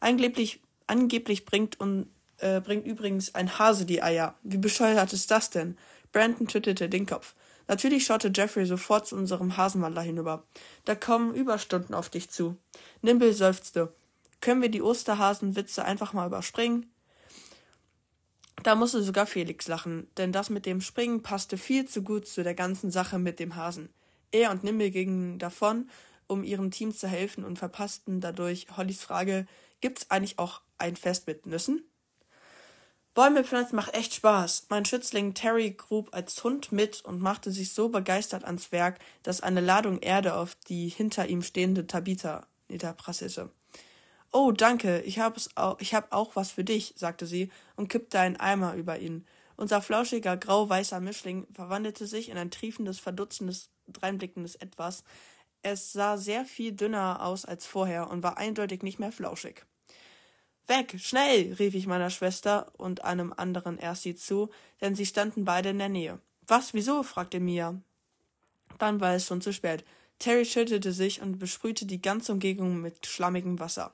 Angeblich, 0.00 0.60
angeblich 0.86 1.44
bringt, 1.44 1.80
un, 1.80 2.10
äh, 2.38 2.60
bringt 2.60 2.86
übrigens 2.86 3.34
ein 3.34 3.58
Hase 3.58 3.86
die 3.86 4.02
Eier. 4.02 4.34
Wie 4.42 4.58
bescheuert 4.58 5.12
ist 5.12 5.30
das 5.30 5.50
denn? 5.50 5.76
Brandon 6.12 6.48
schüttelte 6.48 6.88
den 6.88 7.06
Kopf. 7.06 7.34
Natürlich 7.68 8.04
schaute 8.04 8.30
Jeffrey 8.34 8.66
sofort 8.66 9.06
zu 9.06 9.16
unserem 9.16 9.56
Hasenwandler 9.56 10.02
hinüber. 10.02 10.44
Da 10.84 10.94
kommen 10.94 11.34
Überstunden 11.34 11.94
auf 11.94 12.10
dich 12.10 12.30
zu. 12.30 12.56
Nimble 13.00 13.32
seufzte. 13.32 13.92
Können 14.40 14.60
wir 14.62 14.68
die 14.68 14.82
Osterhasenwitze 14.82 15.84
einfach 15.84 16.12
mal 16.12 16.26
überspringen? 16.26 16.92
Da 18.62 18.76
musste 18.76 19.02
sogar 19.02 19.26
Felix 19.26 19.66
lachen, 19.66 20.08
denn 20.16 20.30
das 20.30 20.48
mit 20.48 20.66
dem 20.66 20.80
Springen 20.80 21.22
passte 21.22 21.58
viel 21.58 21.86
zu 21.86 22.02
gut 22.02 22.28
zu 22.28 22.44
der 22.44 22.54
ganzen 22.54 22.90
Sache 22.90 23.18
mit 23.18 23.40
dem 23.40 23.56
Hasen. 23.56 23.88
Er 24.30 24.50
und 24.50 24.62
Nimble 24.62 24.90
gingen 24.90 25.38
davon, 25.38 25.90
um 26.28 26.44
ihrem 26.44 26.70
Team 26.70 26.94
zu 26.94 27.08
helfen 27.08 27.44
und 27.44 27.58
verpassten 27.58 28.20
dadurch 28.20 28.66
Hollys 28.76 29.02
Frage, 29.02 29.46
gibt's 29.80 30.10
eigentlich 30.10 30.38
auch 30.38 30.60
ein 30.78 30.96
Fest 30.96 31.26
mit 31.26 31.44
Nüssen? 31.46 31.84
Bäume 33.14 33.44
pflanzen 33.44 33.76
macht 33.76 33.94
echt 33.94 34.14
Spaß. 34.14 34.68
Mein 34.70 34.86
Schützling 34.86 35.34
Terry 35.34 35.72
grub 35.72 36.08
als 36.12 36.42
Hund 36.44 36.72
mit 36.72 37.04
und 37.04 37.20
machte 37.20 37.50
sich 37.50 37.74
so 37.74 37.90
begeistert 37.90 38.44
ans 38.44 38.72
Werk, 38.72 39.00
dass 39.22 39.42
eine 39.42 39.60
Ladung 39.60 39.98
Erde 39.98 40.34
auf 40.34 40.54
die 40.68 40.88
hinter 40.88 41.26
ihm 41.26 41.42
stehende 41.42 41.86
Tabitha 41.86 42.46
niederprasselte. 42.68 43.50
Oh, 44.34 44.50
danke, 44.50 45.02
ich 45.02 45.18
habe 45.18 45.38
auch, 45.56 45.78
hab 45.78 46.12
auch 46.12 46.36
was 46.36 46.50
für 46.50 46.64
dich, 46.64 46.94
sagte 46.96 47.26
sie 47.26 47.50
und 47.76 47.88
kippte 47.88 48.18
einen 48.18 48.36
Eimer 48.36 48.74
über 48.74 48.98
ihn. 48.98 49.26
Unser 49.56 49.82
flauschiger 49.82 50.38
grau-weißer 50.38 51.00
Mischling 51.00 51.46
verwandelte 51.52 52.06
sich 52.06 52.30
in 52.30 52.38
ein 52.38 52.50
triefendes, 52.50 52.98
verdutzendes, 52.98 53.68
dreinblickendes 53.88 54.56
Etwas. 54.56 55.04
Es 55.60 55.92
sah 55.92 56.16
sehr 56.16 56.46
viel 56.46 56.72
dünner 56.72 57.22
aus 57.22 57.44
als 57.44 57.66
vorher 57.66 58.10
und 58.10 58.22
war 58.22 58.38
eindeutig 58.38 58.82
nicht 58.82 58.98
mehr 58.98 59.12
flauschig. 59.12 59.66
Weg, 60.66 60.98
schnell, 60.98 61.52
rief 61.52 61.74
ich 61.74 61.86
meiner 61.86 62.08
Schwester 62.08 62.72
und 62.78 63.04
einem 63.04 63.34
anderen 63.36 63.78
Ersti 63.78 64.14
zu, 64.14 64.48
denn 64.80 64.94
sie 64.94 65.06
standen 65.06 65.44
beide 65.44 65.70
in 65.70 65.78
der 65.78 65.90
Nähe. 65.90 66.20
Was, 66.46 66.72
wieso? 66.72 67.02
fragte 67.02 67.38
Mia. 67.38 67.80
Dann 68.78 69.00
war 69.00 69.14
es 69.14 69.26
schon 69.26 69.42
zu 69.42 69.52
spät. 69.52 69.84
Terry 70.18 70.46
schüttelte 70.46 70.92
sich 70.92 71.20
und 71.20 71.38
besprühte 71.38 71.84
die 71.84 72.00
ganze 72.00 72.32
Umgebung 72.32 72.80
mit 72.80 73.06
schlammigem 73.06 73.60
Wasser. 73.60 73.92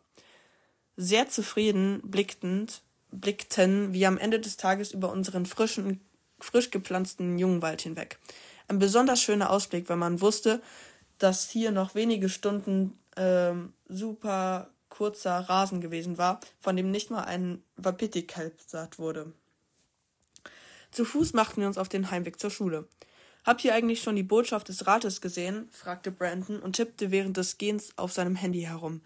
Sehr 1.00 1.28
zufrieden 1.28 2.00
blickend, 2.02 2.82
blickten 3.12 3.92
wir 3.92 4.08
am 4.08 4.18
Ende 4.18 4.40
des 4.40 4.56
Tages 4.56 4.90
über 4.90 5.12
unseren 5.12 5.46
frischen, 5.46 6.00
frisch 6.40 6.72
gepflanzten 6.72 7.38
Jungwald 7.38 7.82
hinweg. 7.82 8.18
Ein 8.66 8.80
besonders 8.80 9.22
schöner 9.22 9.50
Ausblick, 9.50 9.88
wenn 9.88 10.00
man 10.00 10.20
wusste, 10.20 10.60
dass 11.18 11.48
hier 11.50 11.70
noch 11.70 11.94
wenige 11.94 12.28
Stunden 12.28 12.98
äh, 13.14 13.52
super 13.86 14.70
kurzer 14.88 15.38
Rasen 15.38 15.80
gewesen 15.80 16.18
war, 16.18 16.40
von 16.58 16.74
dem 16.74 16.90
nicht 16.90 17.10
mal 17.10 17.22
ein 17.22 17.62
Wapiti-Kalb 17.76 18.60
saat 18.66 18.98
wurde. 18.98 19.32
Zu 20.90 21.04
Fuß 21.04 21.32
machten 21.32 21.60
wir 21.60 21.68
uns 21.68 21.78
auf 21.78 21.88
den 21.88 22.10
Heimweg 22.10 22.40
zur 22.40 22.50
Schule. 22.50 22.88
Habt 23.44 23.64
ihr 23.64 23.72
eigentlich 23.72 24.02
schon 24.02 24.16
die 24.16 24.24
Botschaft 24.24 24.68
des 24.68 24.88
Rates 24.88 25.20
gesehen? 25.20 25.68
fragte 25.70 26.10
Brandon 26.10 26.58
und 26.58 26.74
tippte 26.74 27.12
während 27.12 27.36
des 27.36 27.56
Gehens 27.56 27.92
auf 27.96 28.12
seinem 28.12 28.34
Handy 28.34 28.62
herum. 28.62 29.00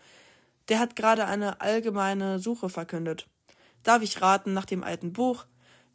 Der 0.68 0.78
hat 0.78 0.96
gerade 0.96 1.26
eine 1.26 1.60
allgemeine 1.60 2.38
Suche 2.38 2.68
verkündet. 2.68 3.28
Darf 3.82 4.02
ich 4.02 4.20
raten 4.22 4.52
nach 4.52 4.64
dem 4.64 4.84
alten 4.84 5.12
Buch? 5.12 5.46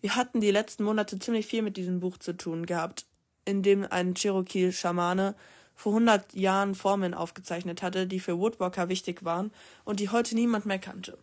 Wir 0.02 0.16
hatten 0.16 0.42
die 0.42 0.52
letzten 0.52 0.84
Monate 0.84 1.18
ziemlich 1.20 1.48
viel 1.48 1.62
mit 1.62 1.78
diesem 1.78 2.00
Buch 2.00 2.18
zu 2.18 2.34
tun 2.34 2.66
gehabt, 2.66 3.06
in 3.46 3.64
dem 3.64 3.86
ein 3.90 4.14
Cherokee-Schamane 4.14 5.36
vor 5.74 5.94
hundert 5.94 6.34
Jahren 6.34 6.76
Formeln 6.76 7.14
aufgezeichnet 7.14 7.82
hatte, 7.82 8.08
die 8.08 8.20
für 8.20 8.38
Woodwalker 8.40 8.90
wichtig 8.90 9.24
waren 9.24 9.52
und 9.86 10.00
die 10.00 10.10
heute 10.10 10.36
niemand 10.36 10.66
mehr 10.66 10.80
kannte. 10.80 11.18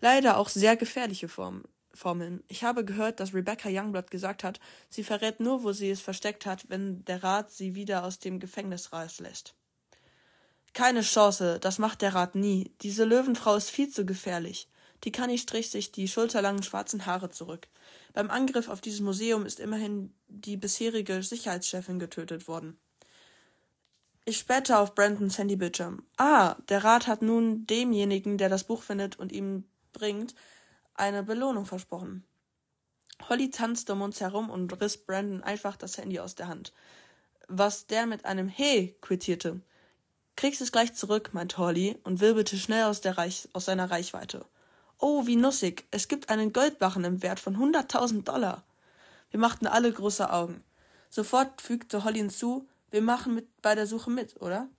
Leider 0.00 0.36
auch 0.36 0.48
sehr 0.48 0.76
gefährliche 0.76 1.28
Form 1.28 1.64
Formeln. 1.92 2.42
Ich 2.48 2.62
habe 2.62 2.84
gehört, 2.84 3.20
dass 3.20 3.34
Rebecca 3.34 3.68
Youngblood 3.68 4.10
gesagt 4.10 4.44
hat, 4.44 4.60
sie 4.88 5.04
verrät 5.04 5.40
nur, 5.40 5.64
wo 5.64 5.72
sie 5.72 5.90
es 5.90 6.00
versteckt 6.00 6.46
hat, 6.46 6.68
wenn 6.68 7.04
der 7.04 7.22
Rat 7.22 7.50
sie 7.50 7.74
wieder 7.74 8.04
aus 8.04 8.18
dem 8.18 8.38
Gefängnis 8.38 8.92
rauslässt. 8.92 9.54
Keine 10.72 11.02
Chance, 11.02 11.58
das 11.60 11.78
macht 11.78 12.02
der 12.02 12.14
Rat 12.14 12.34
nie. 12.34 12.72
Diese 12.82 13.04
Löwenfrau 13.04 13.56
ist 13.56 13.70
viel 13.70 13.88
zu 13.88 14.06
gefährlich. 14.06 14.68
Tikani 15.00 15.38
strich 15.38 15.70
sich 15.70 15.92
die 15.92 16.08
schulterlangen 16.08 16.62
schwarzen 16.62 17.06
Haare 17.06 17.30
zurück. 17.30 17.68
Beim 18.12 18.30
Angriff 18.30 18.68
auf 18.68 18.80
dieses 18.80 19.00
Museum 19.00 19.46
ist 19.46 19.60
immerhin 19.60 20.12
die 20.28 20.56
bisherige 20.56 21.22
Sicherheitschefin 21.22 21.98
getötet 21.98 22.48
worden. 22.48 22.78
Ich 24.24 24.38
spähte 24.38 24.78
auf 24.78 24.94
Brandons 24.94 25.38
Handybildschirm. 25.38 26.04
Ah, 26.16 26.56
der 26.68 26.84
Rat 26.84 27.06
hat 27.06 27.22
nun 27.22 27.66
demjenigen, 27.66 28.38
der 28.38 28.48
das 28.48 28.64
Buch 28.64 28.82
findet 28.82 29.18
und 29.18 29.32
ihm 29.32 29.64
bringt, 29.92 30.34
eine 30.94 31.22
Belohnung 31.22 31.66
versprochen. 31.66 32.24
Holly 33.28 33.50
tanzte 33.50 33.94
um 33.94 34.02
uns 34.02 34.20
herum 34.20 34.50
und 34.50 34.80
riss 34.80 34.98
Brandon 34.98 35.42
einfach 35.42 35.76
das 35.76 35.98
Handy 35.98 36.20
aus 36.20 36.34
der 36.34 36.48
Hand. 36.48 36.72
Was 37.48 37.86
der 37.86 38.06
mit 38.06 38.24
einem 38.24 38.48
Hey 38.48 38.96
quittierte. 39.00 39.60
Kriegst 40.40 40.62
es 40.62 40.72
gleich 40.72 40.94
zurück, 40.94 41.34
meinte 41.34 41.58
Holly 41.58 41.98
und 42.02 42.20
wirbelte 42.20 42.56
schnell 42.56 42.84
aus, 42.84 43.02
Reich, 43.04 43.46
aus 43.52 43.66
seiner 43.66 43.90
Reichweite. 43.90 44.46
Oh, 44.98 45.26
wie 45.26 45.36
nussig. 45.36 45.86
Es 45.90 46.08
gibt 46.08 46.30
einen 46.30 46.54
Goldbarren 46.54 47.04
im 47.04 47.22
Wert 47.22 47.38
von 47.38 47.58
hunderttausend 47.58 48.26
Dollar. 48.26 48.64
Wir 49.30 49.38
machten 49.38 49.66
alle 49.66 49.92
große 49.92 50.32
Augen. 50.32 50.64
Sofort 51.10 51.60
fügte 51.60 52.04
Holly 52.04 52.20
hinzu, 52.20 52.66
wir 52.90 53.02
machen 53.02 53.34
mit 53.34 53.60
bei 53.60 53.74
der 53.74 53.86
Suche 53.86 54.10
mit, 54.10 54.40
oder? 54.40 54.70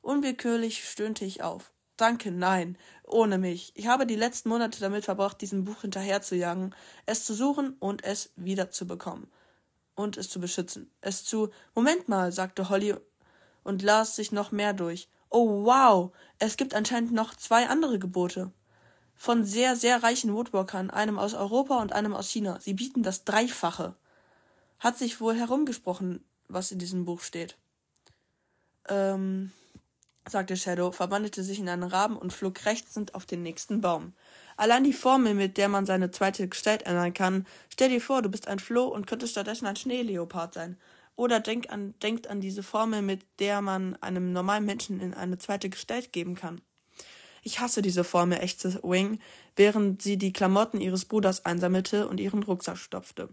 Unwillkürlich 0.00 0.88
stöhnte 0.88 1.26
ich 1.26 1.42
auf. 1.42 1.70
Danke, 1.98 2.30
nein, 2.30 2.78
ohne 3.04 3.36
mich. 3.36 3.72
Ich 3.74 3.88
habe 3.88 4.06
die 4.06 4.16
letzten 4.16 4.48
Monate 4.48 4.80
damit 4.80 5.04
verbracht, 5.04 5.42
diesem 5.42 5.64
Buch 5.64 5.82
hinterherzujagen, 5.82 6.74
es 7.04 7.26
zu 7.26 7.34
suchen 7.34 7.76
und 7.78 8.04
es 8.04 8.30
wiederzubekommen. 8.36 9.28
Und 9.94 10.16
es 10.16 10.30
zu 10.30 10.40
beschützen. 10.40 10.90
Es 11.02 11.26
zu. 11.26 11.50
Moment 11.74 12.08
mal, 12.08 12.32
sagte 12.32 12.70
Holly 12.70 12.94
und 13.62 13.82
las 13.82 14.16
sich 14.16 14.32
noch 14.32 14.52
mehr 14.52 14.72
durch. 14.72 15.08
Oh 15.28 15.64
wow, 15.64 16.12
es 16.38 16.56
gibt 16.56 16.74
anscheinend 16.74 17.12
noch 17.12 17.34
zwei 17.34 17.68
andere 17.68 17.98
Gebote. 17.98 18.52
Von 19.14 19.44
sehr, 19.44 19.76
sehr 19.76 20.02
reichen 20.02 20.34
Woodwalkern, 20.34 20.90
einem 20.90 21.18
aus 21.18 21.34
Europa 21.34 21.80
und 21.80 21.92
einem 21.92 22.14
aus 22.14 22.30
China. 22.30 22.58
Sie 22.60 22.74
bieten 22.74 23.02
das 23.02 23.24
Dreifache. 23.24 23.94
Hat 24.78 24.96
sich 24.96 25.20
wohl 25.20 25.34
herumgesprochen, 25.34 26.24
was 26.48 26.72
in 26.72 26.78
diesem 26.78 27.04
Buch 27.04 27.20
steht. 27.20 27.56
Ähm, 28.88 29.52
sagte 30.26 30.56
Shadow, 30.56 30.90
verwandelte 30.90 31.42
sich 31.42 31.58
in 31.58 31.68
einen 31.68 31.82
Raben 31.82 32.16
und 32.16 32.32
flog 32.32 32.64
rechtssend 32.64 33.14
auf 33.14 33.26
den 33.26 33.42
nächsten 33.42 33.80
Baum. 33.80 34.14
Allein 34.56 34.84
die 34.84 34.92
Formel, 34.92 35.34
mit 35.34 35.56
der 35.56 35.68
man 35.68 35.86
seine 35.86 36.10
zweite 36.10 36.48
Gestalt 36.48 36.82
ändern 36.82 37.14
kann. 37.14 37.46
Stell 37.68 37.88
dir 37.88 38.00
vor, 38.00 38.22
du 38.22 38.28
bist 38.28 38.48
ein 38.48 38.58
Floh 38.58 38.86
und 38.86 39.06
könntest 39.06 39.32
stattdessen 39.32 39.66
ein 39.66 39.76
Schneeleopard 39.76 40.54
sein. 40.54 40.78
Oder 41.20 41.38
denk 41.38 41.68
an, 41.68 41.92
denkt 42.02 42.28
an 42.28 42.40
diese 42.40 42.62
Formel, 42.62 43.02
mit 43.02 43.20
der 43.40 43.60
man 43.60 43.94
einem 43.96 44.32
normalen 44.32 44.64
Menschen 44.64 45.00
in 45.00 45.12
eine 45.12 45.36
zweite 45.36 45.68
Gestalt 45.68 46.14
geben 46.14 46.34
kann. 46.34 46.62
Ich 47.42 47.60
hasse 47.60 47.82
diese 47.82 48.04
Formel, 48.04 48.38
ächzte 48.38 48.80
Wing, 48.82 49.18
während 49.54 50.00
sie 50.00 50.16
die 50.16 50.32
Klamotten 50.32 50.80
ihres 50.80 51.04
Bruders 51.04 51.44
einsammelte 51.44 52.08
und 52.08 52.20
ihren 52.20 52.42
Rucksack 52.42 52.78
stopfte. 52.78 53.28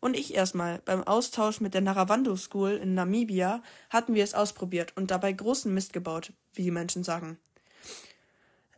Und 0.00 0.16
ich 0.16 0.34
erstmal. 0.34 0.80
Beim 0.84 1.04
Austausch 1.04 1.60
mit 1.60 1.74
der 1.74 1.80
Naravando 1.80 2.34
School 2.34 2.72
in 2.72 2.94
Namibia 2.94 3.62
hatten 3.88 4.16
wir 4.16 4.24
es 4.24 4.34
ausprobiert 4.34 4.96
und 4.96 5.12
dabei 5.12 5.32
großen 5.32 5.72
Mist 5.72 5.92
gebaut, 5.92 6.32
wie 6.54 6.64
die 6.64 6.72
Menschen 6.72 7.04
sagen. 7.04 7.38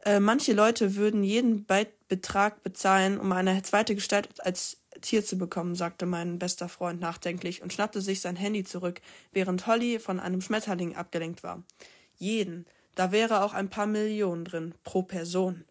Äh, 0.04 0.20
manche 0.20 0.52
Leute 0.52 0.96
würden 0.96 1.24
jeden 1.24 1.64
Betrag 2.08 2.62
bezahlen, 2.62 3.18
um 3.18 3.32
eine 3.32 3.62
zweite 3.62 3.94
Gestalt 3.94 4.28
als 4.44 4.79
Tier 5.00 5.24
zu 5.24 5.38
bekommen, 5.38 5.74
sagte 5.74 6.06
mein 6.06 6.38
bester 6.38 6.68
Freund 6.68 7.00
nachdenklich 7.00 7.62
und 7.62 7.72
schnappte 7.72 8.00
sich 8.00 8.20
sein 8.20 8.36
Handy 8.36 8.64
zurück, 8.64 9.00
während 9.32 9.66
Holly 9.66 9.98
von 9.98 10.20
einem 10.20 10.40
Schmetterling 10.40 10.96
abgelenkt 10.96 11.42
war. 11.42 11.62
Jeden. 12.18 12.66
Da 12.94 13.12
wäre 13.12 13.44
auch 13.44 13.54
ein 13.54 13.70
paar 13.70 13.86
Millionen 13.86 14.44
drin, 14.44 14.74
pro 14.84 15.02
Person. 15.02 15.64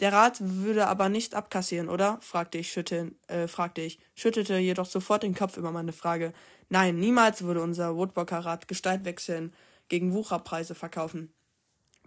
Der 0.00 0.12
Rat 0.12 0.38
würde 0.40 0.88
aber 0.88 1.08
nicht 1.08 1.34
abkassieren, 1.34 1.88
oder? 1.88 2.18
fragte 2.20 2.58
ich, 2.58 2.72
schütteln, 2.72 3.16
äh, 3.28 3.46
fragte 3.46 3.80
ich, 3.80 4.00
schüttelte 4.16 4.58
jedoch 4.58 4.86
sofort 4.86 5.22
den 5.22 5.34
Kopf 5.34 5.56
über 5.56 5.70
meine 5.70 5.92
Frage. 5.92 6.32
Nein, 6.68 6.98
niemals 6.98 7.42
würde 7.42 7.62
unser 7.62 7.96
Woodwalker-Rat 7.96 8.66
Gestalt 8.66 9.04
wechseln, 9.04 9.52
gegen 9.88 10.12
Wucherpreise 10.12 10.74
verkaufen. 10.74 11.32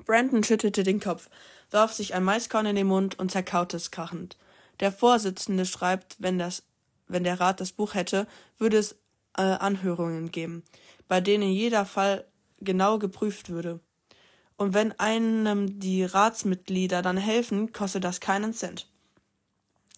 Brandon 0.06 0.44
schüttelte 0.44 0.84
den 0.84 1.00
Kopf, 1.00 1.30
warf 1.72 1.94
sich 1.94 2.14
ein 2.14 2.24
Maiskorn 2.24 2.66
in 2.66 2.76
den 2.76 2.88
Mund 2.88 3.18
und 3.18 3.32
zerkaute 3.32 3.78
es 3.78 3.92
krachend. 3.92 4.38
Der 4.80 4.92
Vorsitzende 4.92 5.66
schreibt, 5.66 6.16
wenn, 6.20 6.38
das, 6.38 6.64
wenn 7.08 7.24
der 7.24 7.40
Rat 7.40 7.62
das 7.62 7.72
Buch 7.72 7.94
hätte, 7.94 8.28
würde 8.58 8.78
es 8.78 8.94
äh, 9.38 9.42
Anhörungen 9.42 10.32
geben, 10.32 10.64
bei 11.08 11.22
denen 11.22 11.52
jeder 11.52 11.86
Fall 11.86 12.26
genau 12.60 13.00
geprüft 13.00 13.50
würde. 13.50 13.80
Und 14.58 14.74
wenn 14.74 14.98
einem 15.00 15.80
die 15.80 16.04
Ratsmitglieder 16.04 17.02
dann 17.02 17.18
helfen, 17.18 17.72
kostet 17.72 18.04
das 18.04 18.20
keinen 18.20 18.54
Cent. 18.54 18.88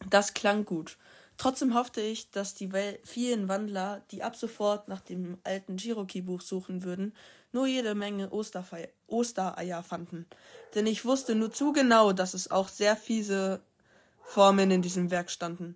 Das 0.09 0.33
klang 0.33 0.65
gut. 0.65 0.97
Trotzdem 1.37 1.73
hoffte 1.73 2.01
ich, 2.01 2.31
dass 2.31 2.53
die 2.53 2.69
vielen 3.05 3.47
Wandler, 3.47 4.01
die 4.11 4.23
ab 4.23 4.35
sofort 4.35 4.89
nach 4.89 4.99
dem 4.99 5.37
alten 5.45 5.77
Cherokee-Buch 5.77 6.41
suchen 6.41 6.83
würden, 6.83 7.13
nur 7.53 7.65
jede 7.65 7.95
Menge 7.95 8.29
Osterfei 8.31 8.89
Ostereier 9.07 9.81
fanden. 9.81 10.25
Denn 10.75 10.85
ich 10.85 11.05
wusste 11.05 11.35
nur 11.35 11.51
zu 11.51 11.71
genau, 11.71 12.11
dass 12.11 12.33
es 12.33 12.51
auch 12.51 12.67
sehr 12.67 12.97
fiese 12.97 13.61
Formeln 14.29 14.69
in 14.69 14.83
diesem 14.83 15.09
Werk 15.09 15.31
standen. 15.31 15.75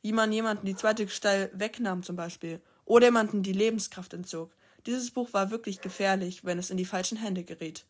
Wie 0.00 0.12
man 0.12 0.32
jemanden 0.32 0.66
die 0.66 0.74
zweite 0.74 1.06
Gestalt 1.06 1.52
wegnahm 1.54 2.02
zum 2.02 2.16
Beispiel. 2.16 2.60
Oder 2.84 3.06
jemanden 3.06 3.44
die 3.44 3.52
Lebenskraft 3.52 4.12
entzog. 4.12 4.50
Dieses 4.86 5.12
Buch 5.12 5.32
war 5.32 5.52
wirklich 5.52 5.80
gefährlich, 5.80 6.44
wenn 6.44 6.58
es 6.58 6.70
in 6.70 6.76
die 6.76 6.84
falschen 6.84 7.16
Hände 7.16 7.44
geriet. 7.44 7.84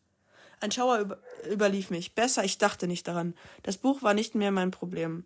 Ein 0.59 0.71
Schauer 0.71 0.99
über 0.99 1.17
überlief 1.51 1.89
mich. 1.89 2.13
Besser, 2.13 2.43
ich 2.43 2.59
dachte 2.59 2.85
nicht 2.85 3.07
daran. 3.07 3.33
Das 3.63 3.77
Buch 3.77 4.03
war 4.03 4.13
nicht 4.13 4.35
mehr 4.35 4.51
mein 4.51 4.69
Problem. 4.69 5.25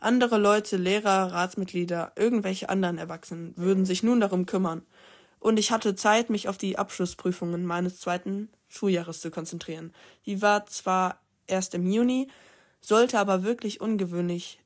Andere 0.00 0.38
Leute, 0.38 0.76
Lehrer, 0.76 1.32
Ratsmitglieder, 1.32 2.10
irgendwelche 2.16 2.68
anderen 2.68 2.98
Erwachsenen 2.98 3.54
würden 3.56 3.86
sich 3.86 4.02
nun 4.02 4.18
darum 4.18 4.44
kümmern. 4.44 4.82
Und 5.38 5.56
ich 5.56 5.70
hatte 5.70 5.94
Zeit, 5.94 6.30
mich 6.30 6.48
auf 6.48 6.58
die 6.58 6.78
Abschlussprüfungen 6.78 7.64
meines 7.64 8.00
zweiten 8.00 8.48
Schuljahres 8.68 9.20
zu 9.20 9.30
konzentrieren. 9.30 9.94
Die 10.26 10.42
war 10.42 10.66
zwar 10.66 11.20
erst 11.46 11.74
im 11.74 11.88
Juni, 11.88 12.26
sollte 12.86 13.18
aber 13.18 13.42
wirklich 13.42 13.80
ungewöhnlich 13.80 14.60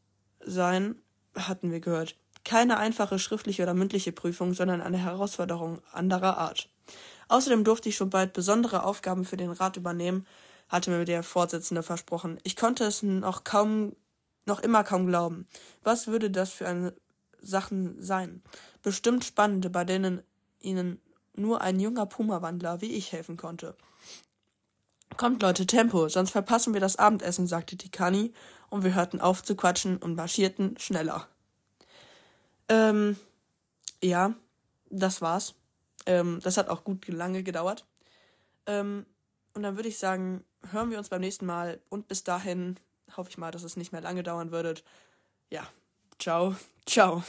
sein, 0.45 0.97
hatten 1.35 1.73
wir 1.73 1.81
gehört. 1.81 2.17
Keine 2.45 2.77
einfache 2.77 3.19
schriftliche 3.19 3.63
oder 3.63 3.73
mündliche 3.73 4.13
Prüfung, 4.13 4.53
sondern 4.53 4.83
eine 4.83 4.99
Herausforderung 4.99 5.81
anderer 5.91 6.37
Art. 6.37 6.69
Außerdem 7.29 7.65
durfte 7.65 7.89
ich 7.89 7.97
schon 7.97 8.11
bald 8.11 8.35
besondere 8.35 8.85
Aufgaben 8.85 9.25
für 9.25 9.39
den 9.39 9.51
Rat 9.51 9.79
übernehmen, 9.79 10.27
hatte 10.69 10.91
mir 10.91 11.07
der 11.07 11.23
Vorsitzende 11.23 11.83
versprochen. 11.83 12.39
Ich 12.43 12.57
konnte 12.57 12.85
es 12.85 13.03
noch 13.03 13.43
kaum, 13.43 13.97
noch 14.45 14.61
immer 14.61 14.85
kaum 14.85 15.07
glauben. 15.07 15.47
Was 15.83 16.07
würde 16.07 16.31
das 16.31 16.51
für 16.51 16.69
eine 16.69 16.93
Sachen 17.41 18.03
sein? 18.03 18.43
Bestimmt 18.83 19.25
spannende, 19.25 19.71
bei 19.71 19.85
denen 19.85 20.21
ihnen 20.61 21.01
nur 21.35 21.63
ein 21.63 21.81
junger 21.81 22.05
Puma-Wandler 22.05 22.83
wie 22.83 22.93
ich 22.93 23.13
helfen 23.13 23.39
konnte. 23.39 23.77
Kommt 25.17 25.43
Leute, 25.43 25.67
Tempo, 25.67 26.09
sonst 26.09 26.31
verpassen 26.31 26.73
wir 26.73 26.81
das 26.81 26.97
Abendessen, 26.97 27.47
sagte 27.47 27.77
Tikani, 27.77 28.33
und 28.71 28.85
wir 28.85 28.95
hörten 28.95 29.21
auf 29.21 29.43
zu 29.43 29.55
quatschen 29.55 29.99
und 29.99 30.15
marschierten 30.15 30.79
schneller. 30.79 31.29
Ähm, 32.69 33.17
ja, 34.03 34.35
das 34.89 35.21
war's. 35.21 35.55
Ähm, 36.07 36.41
das 36.43 36.57
hat 36.57 36.69
auch 36.69 36.85
gut 36.85 37.07
lange 37.09 37.43
gedauert. 37.43 37.85
Ähm, 38.67 39.05
und 39.55 39.63
dann 39.63 39.77
würde 39.77 39.89
ich 39.89 39.99
sagen, 39.99 40.45
hören 40.71 40.91
wir 40.91 40.99
uns 40.99 41.09
beim 41.09 41.21
nächsten 41.21 41.47
Mal 41.47 41.81
und 41.89 42.09
bis 42.09 42.25
dahin 42.25 42.77
hoffe 43.17 43.31
ich 43.31 43.39
mal, 43.39 43.51
dass 43.51 43.65
es 43.65 43.77
nicht 43.77 43.93
mehr 43.93 44.01
lange 44.01 44.23
dauern 44.23 44.53
würde. 44.53 44.75
Ja, 45.51 45.67
ciao, 46.19 46.55
ciao. 46.87 47.25